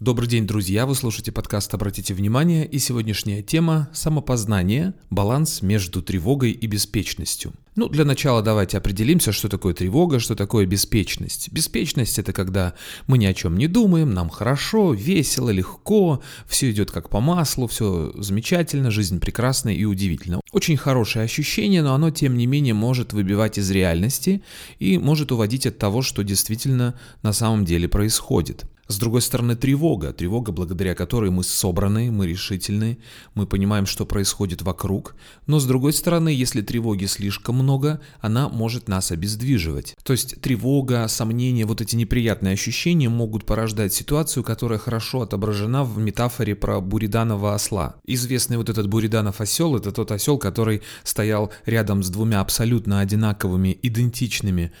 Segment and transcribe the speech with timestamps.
[0.00, 0.86] Добрый день, друзья!
[0.86, 7.52] Вы слушаете подкаст «Обратите внимание» и сегодняшняя тема– самопознание, баланс между тревогой и беспечностью.
[7.74, 11.50] Ну, для начала давайте определимся, что такое тревога, что такое беспечность.
[11.50, 12.74] Беспечность– это когда
[13.08, 17.66] мы ни о чем не думаем, нам хорошо, весело, легко, все идет как по маслу,
[17.66, 20.40] все замечательно, жизнь прекрасна и удивительна.
[20.52, 24.42] Очень хорошее ощущение, но оно, тем не менее, может выбивать из реальности
[24.78, 26.94] и может уводить от того, что действительно
[27.24, 28.64] на самом деле происходит.
[28.88, 30.14] С другой стороны, тревога.
[30.14, 32.96] Тревога, благодаря которой мы собраны, мы решительны,
[33.34, 35.14] мы понимаем, что происходит вокруг.
[35.46, 39.94] Но с другой стороны, если тревоги слишком много, она может нас обездвиживать.
[40.02, 45.98] То есть тревога, сомнения, вот эти неприятные ощущения могут порождать ситуацию, которая хорошо отображена в
[45.98, 47.96] метафоре про буриданова осла.
[48.06, 53.78] Известный вот этот буриданов осел, это тот осел, который стоял рядом с двумя абсолютно одинаковыми,
[53.82, 54.72] идентичными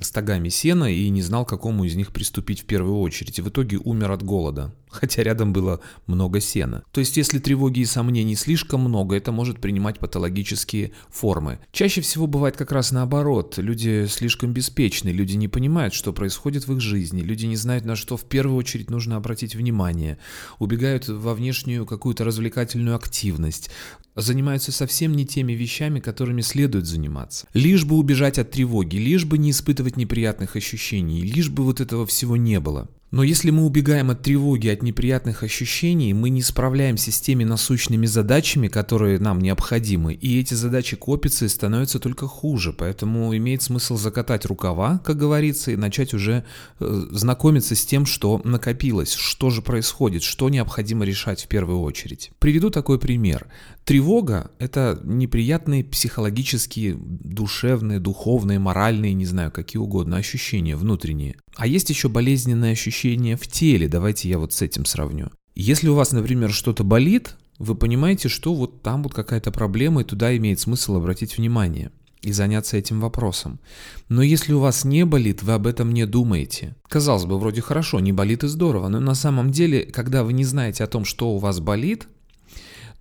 [0.00, 3.38] стогами сена и не знал, к какому из них приступить в первую очередь.
[3.38, 6.84] И в итоге умер от голода хотя рядом было много сена.
[6.92, 11.58] То есть если тревоги и сомнений слишком много, это может принимать патологические формы.
[11.72, 13.58] Чаще всего бывает как раз наоборот.
[13.58, 17.96] Люди слишком беспечны, люди не понимают, что происходит в их жизни, люди не знают, на
[17.96, 20.18] что в первую очередь нужно обратить внимание,
[20.58, 23.70] убегают во внешнюю какую-то развлекательную активность,
[24.16, 27.46] занимаются совсем не теми вещами, которыми следует заниматься.
[27.54, 32.06] Лишь бы убежать от тревоги, лишь бы не испытывать неприятных ощущений, лишь бы вот этого
[32.06, 32.88] всего не было.
[33.14, 38.06] Но если мы убегаем от тревоги, от неприятных ощущений, мы не справляемся с теми насущными
[38.06, 42.72] задачами, которые нам необходимы, и эти задачи копятся и становятся только хуже.
[42.72, 46.44] Поэтому имеет смысл закатать рукава, как говорится, и начать уже
[46.80, 52.32] э, знакомиться с тем, что накопилось, что же происходит, что необходимо решать в первую очередь.
[52.40, 53.46] Приведу такой пример.
[53.84, 61.36] Тревога– это неприятные психологические, душевные, духовные, моральные, не знаю, какие угодно ощущения внутренние.
[61.56, 65.30] А есть еще болезненные ощущения в теле, давайте я вот с этим сравню.
[65.54, 70.04] Если у вас, например, что-то болит, вы понимаете, что вот там вот какая-то проблема, и
[70.04, 73.60] туда имеет смысл обратить внимание и заняться этим вопросом.
[74.08, 76.74] Но если у вас не болит, вы об этом не думаете.
[76.88, 80.44] Казалось бы, вроде хорошо, не болит и здорово, но на самом деле, когда вы не
[80.44, 82.08] знаете о том, что у вас болит,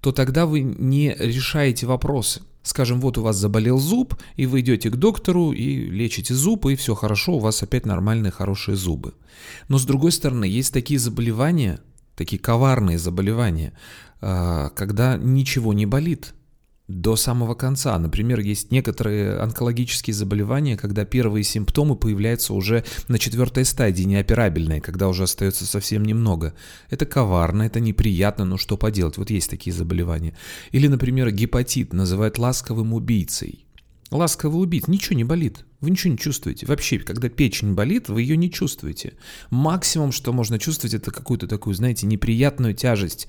[0.02, 2.42] то тогда вы не решаете вопросы.
[2.64, 6.76] Скажем, вот у вас заболел зуб, и вы идете к доктору и лечите зуб, и
[6.76, 9.14] все хорошо, у вас опять нормальные хорошие зубы.
[9.68, 11.82] Но с другой стороны, есть такие заболевания,
[12.16, 13.74] такие коварные заболевания,
[14.22, 16.34] а, когда ничего не болит,
[17.02, 17.98] до самого конца.
[17.98, 25.08] Например, есть некоторые онкологические заболевания, когда первые симптомы появляются уже на четвертой стадии, неоперабельной, когда
[25.08, 26.54] уже остается совсем немного.
[26.90, 30.36] Это коварно, это неприятно, но что поделать, вот есть такие заболевания.
[30.72, 33.66] Или, например, гепатит называют ласковым убийцей.
[34.14, 36.68] Ласковый убийц, ничего не болит, вы ничего не чувствуете.
[36.68, 39.14] Вообще, когда печень болит, вы ее не чувствуете.
[39.50, 43.28] Максимум, что можно чувствовать, это какую-то такую, знаете, неприятную тяжесть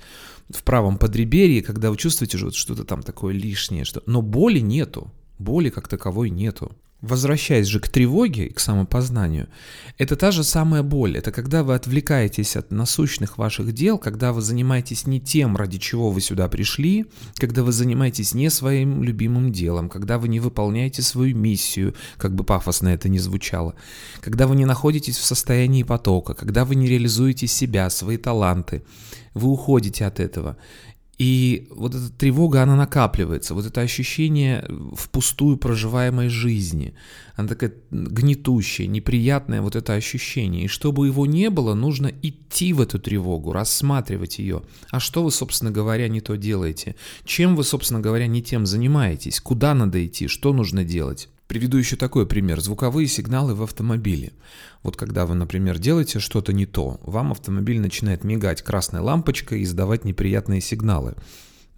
[0.50, 3.84] в правом подреберье, когда вы чувствуете что-то, что-то там такое лишнее.
[3.84, 4.02] Что...
[4.04, 5.10] Но боли нету.
[5.38, 6.76] Боли как таковой нету.
[7.04, 9.48] Возвращаясь же к тревоге и к самопознанию,
[9.98, 11.18] это та же самая боль.
[11.18, 16.10] Это когда вы отвлекаетесь от насущных ваших дел, когда вы занимаетесь не тем, ради чего
[16.10, 17.04] вы сюда пришли,
[17.34, 22.42] когда вы занимаетесь не своим любимым делом, когда вы не выполняете свою миссию, как бы
[22.42, 23.74] пафосно это ни звучало,
[24.22, 28.82] когда вы не находитесь в состоянии потока, когда вы не реализуете себя, свои таланты,
[29.34, 30.56] вы уходите от этого.
[31.18, 36.94] И вот эта тревога, она накапливается, вот это ощущение впустую проживаемой жизни,
[37.36, 40.64] она такая гнетущая, неприятное вот это ощущение.
[40.64, 44.62] И чтобы его не было, нужно идти в эту тревогу, рассматривать ее.
[44.90, 46.96] А что вы, собственно говоря, не то делаете?
[47.24, 49.40] Чем вы, собственно говоря, не тем занимаетесь?
[49.40, 50.26] Куда надо идти?
[50.26, 51.28] Что нужно делать?
[51.46, 52.60] Приведу еще такой пример.
[52.60, 54.32] Звуковые сигналы в автомобиле.
[54.82, 59.64] Вот когда вы, например, делаете что-то не то, вам автомобиль начинает мигать красной лампочкой и
[59.64, 61.14] издавать неприятные сигналы.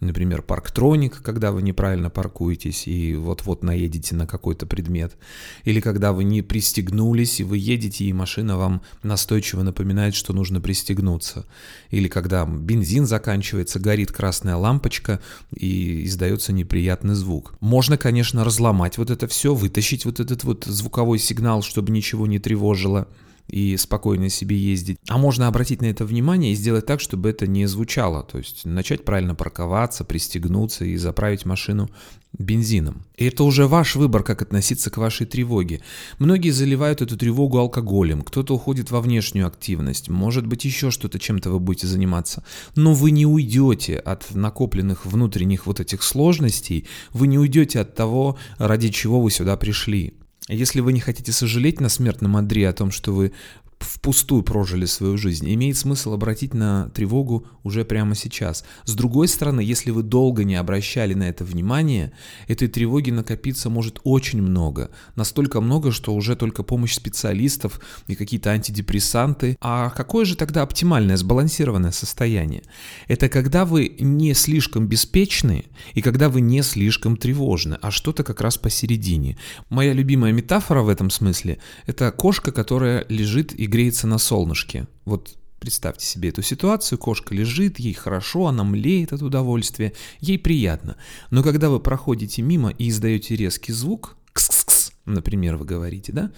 [0.00, 5.16] Например, парктроник, когда вы неправильно паркуетесь и вот-вот наедете на какой-то предмет.
[5.64, 10.60] Или когда вы не пристегнулись, и вы едете, и машина вам настойчиво напоминает, что нужно
[10.60, 11.46] пристегнуться.
[11.90, 15.22] Или когда бензин заканчивается, горит красная лампочка
[15.56, 17.54] и издается неприятный звук.
[17.60, 22.38] Можно, конечно, разломать вот это все, вытащить вот этот вот звуковой сигнал, чтобы ничего не
[22.38, 23.08] тревожило
[23.48, 24.98] и спокойно себе ездить.
[25.08, 28.22] А можно обратить на это внимание и сделать так, чтобы это не звучало.
[28.22, 31.90] То есть начать правильно парковаться, пристегнуться и заправить машину
[32.38, 33.04] бензином.
[33.16, 35.80] И это уже ваш выбор, как относиться к вашей тревоге.
[36.18, 41.50] Многие заливают эту тревогу алкоголем, кто-то уходит во внешнюю активность, может быть еще что-то, чем-то
[41.50, 42.44] вы будете заниматься.
[42.74, 48.36] Но вы не уйдете от накопленных внутренних вот этих сложностей, вы не уйдете от того,
[48.58, 50.14] ради чего вы сюда пришли.
[50.48, 53.32] Если вы не хотите сожалеть на смертном одре о том, что вы
[53.80, 55.52] впустую прожили свою жизнь.
[55.52, 58.64] Имеет смысл обратить на тревогу уже прямо сейчас.
[58.84, 62.12] С другой стороны, если вы долго не обращали на это внимание,
[62.48, 64.90] этой тревоги накопиться может очень много.
[65.14, 69.56] Настолько много, что уже только помощь специалистов и какие-то антидепрессанты.
[69.60, 72.62] А какое же тогда оптимальное, сбалансированное состояние?
[73.08, 75.64] Это когда вы не слишком беспечны
[75.94, 79.36] и когда вы не слишком тревожны, а что-то как раз посередине.
[79.68, 84.86] Моя любимая метафора в этом смысле– это кошка, которая лежит и греется на солнышке.
[85.04, 90.96] Вот Представьте себе эту ситуацию, кошка лежит, ей хорошо, она млеет от удовольствия, ей приятно.
[91.30, 96.30] Но когда вы проходите мимо и издаете резкий звук, кс-кс-кс, например, вы говорите, да,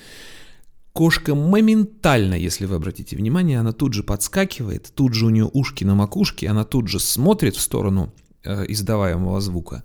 [0.93, 5.85] кошка моментально, если вы обратите внимание, она тут же подскакивает, тут же у нее ушки
[5.85, 8.15] на макушке, она тут же смотрит в сторону
[8.45, 9.83] э, издаваемого звука,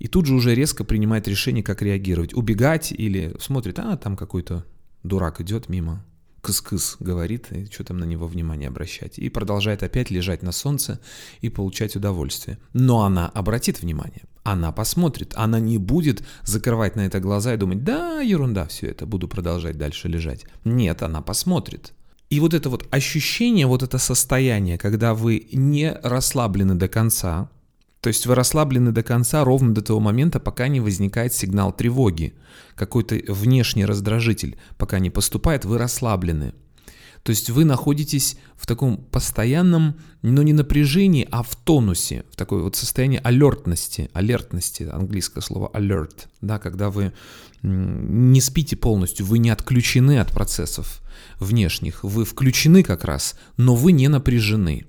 [0.00, 4.66] и тут же уже резко принимает решение, как реагировать, убегать или смотрит, а там какой-то
[5.04, 6.04] дурак идет мимо,
[6.42, 9.18] кыс-кыс говорит, и что там на него внимание обращать.
[9.18, 11.00] И продолжает опять лежать на солнце
[11.40, 12.58] и получать удовольствие.
[12.72, 17.84] Но она обратит внимание, она посмотрит, она не будет закрывать на это глаза и думать,
[17.84, 20.44] да, ерунда все это, буду продолжать дальше лежать.
[20.64, 21.92] Нет, она посмотрит.
[22.28, 27.50] И вот это вот ощущение, вот это состояние, когда вы не расслаблены до конца,
[28.02, 32.34] то есть вы расслаблены до конца ровно до того момента, пока не возникает сигнал тревоги.
[32.74, 36.52] Какой-то внешний раздражитель, пока не поступает, вы расслаблены.
[37.22, 42.64] То есть вы находитесь в таком постоянном, но не напряжении, а в тонусе, в такой
[42.64, 47.12] вот состоянии алертности, алертности, английское слово alert, да, когда вы
[47.62, 51.02] не спите полностью, вы не отключены от процессов
[51.38, 54.86] внешних, вы включены как раз, но вы не напряжены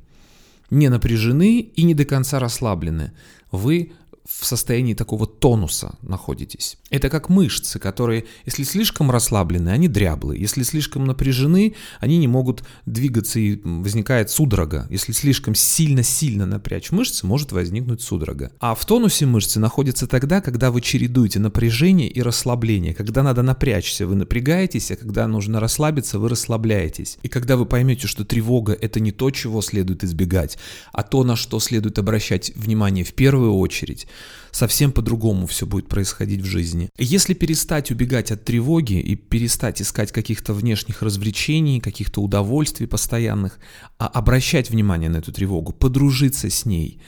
[0.74, 3.14] не напряжены и не до конца расслаблены.
[3.52, 3.94] Вы
[4.26, 6.78] в состоянии такого тонуса находитесь.
[6.90, 10.40] Это как мышцы, которые, если слишком расслаблены, они дряблые.
[10.40, 14.88] Если слишком напряжены, они не могут двигаться и возникает судорога.
[14.90, 18.52] Если слишком сильно-сильно напрячь мышцы, может возникнуть судорога.
[18.60, 22.94] А в тонусе мышцы находятся тогда, когда вы чередуете напряжение и расслабление.
[22.94, 27.18] Когда надо напрячься, вы напрягаетесь, а когда нужно расслабиться, вы расслабляетесь.
[27.24, 30.58] И когда вы поймете, что тревога– это не то, чего следует избегать,
[30.94, 34.08] а то, на что следует обращать внимание в первую очередь,
[34.52, 36.90] совсем по-другому все будет происходить в жизни.
[36.98, 43.60] Если перестать убегать от тревоги и перестать искать каких-то внешних развлечений, каких-то удовольствий постоянных,
[43.98, 47.00] а обращать внимание на эту тревогу, подружиться с ней,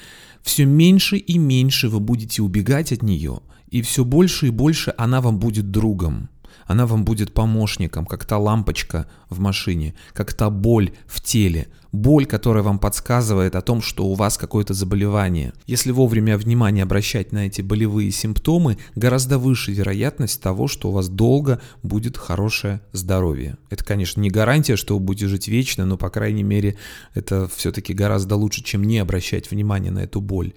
[0.42, 5.22] все меньше и меньше вы будете убегать от нее, и все больше и больше она
[5.22, 6.30] вам будет другом.
[6.66, 12.26] Она вам будет помощником, как та лампочка в машине, как та боль в теле, боль,
[12.26, 15.54] которая вам подсказывает о том, что у вас какое-то заболевание.
[15.66, 21.08] Если вовремя внимание обращать на эти болевые симптомы, гораздо выше вероятность того, что у вас
[21.08, 23.58] долго будет хорошее здоровье.
[23.70, 26.76] Это, конечно, не гарантия, что вы будете жить вечно, но, по крайней мере,
[27.14, 30.54] это все-таки гораздо лучше, чем не обращать внимание на эту боль.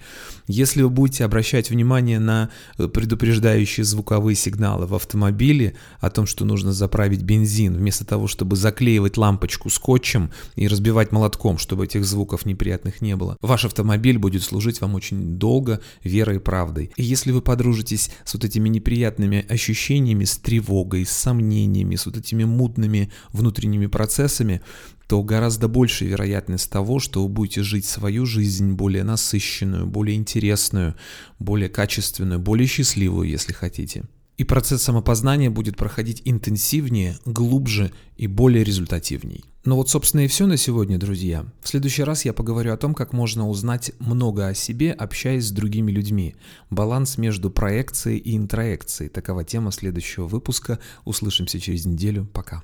[0.49, 6.45] Если вы будете обращать внимание на э, предупреждающие звуковые сигналы в автомобиле о том, что
[6.45, 12.05] нужно заправить бензин, вместо того, чтобы заклеивать лампочку скотчем и разбивать молоко молотком, чтобы этих
[12.05, 13.37] звуков неприятных не было.
[13.43, 16.91] Ваш автомобиль будет служить вам очень долго верой и правдой.
[16.97, 22.17] И если вы подружитесь с вот этими неприятными ощущениями, с тревогой, с сомнениями, с вот
[22.17, 24.63] этими мутными внутренними процессами,
[25.07, 30.95] то гораздо больше вероятность того, что вы будете жить свою жизнь более насыщенную, более интересную,
[31.39, 34.05] более качественную, более счастливую, если хотите.
[34.39, 39.45] И процесс самопознания будет проходить интенсивнее, глубже и более результативней.
[39.69, 41.45] Ну вот, собственно, и все на сегодня, друзья.
[41.61, 45.51] В следующий раз я поговорю о том, как можно узнать много о себе, общаясь с
[45.51, 46.37] другими людьми.
[46.71, 49.11] Баланс между проекцией и интроекцией.
[49.11, 50.79] Такова тема следующего выпуска.
[51.05, 52.27] Услышимся через неделю.
[52.33, 52.63] Пока.